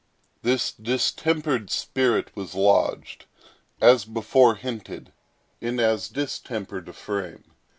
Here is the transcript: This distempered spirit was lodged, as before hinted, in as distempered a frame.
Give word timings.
This 0.41 0.71
distempered 0.71 1.69
spirit 1.69 2.35
was 2.35 2.55
lodged, 2.55 3.27
as 3.79 4.03
before 4.03 4.55
hinted, 4.55 5.13
in 5.59 5.79
as 5.79 6.07
distempered 6.09 6.89
a 6.89 6.93
frame. 6.93 7.43